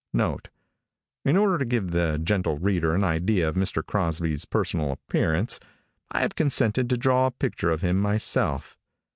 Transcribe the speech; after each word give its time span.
[Note. 0.13 0.49
In 1.23 1.37
order 1.37 1.59
to 1.59 1.63
give 1.65 1.91
the 1.91 2.19
gentle 2.23 2.57
reader 2.57 2.95
an 2.95 3.03
idea 3.03 3.47
of 3.47 3.53
Mr. 3.55 3.85
Crosby's 3.85 4.45
personal 4.45 4.89
appearance, 4.91 5.59
I 6.11 6.21
have 6.21 6.33
consented 6.33 6.89
to 6.89 6.97
draw 6.97 7.27
a 7.27 7.31
picture 7.31 7.69
of 7.69 7.81
him 7.83 8.01
myself. 8.01 8.79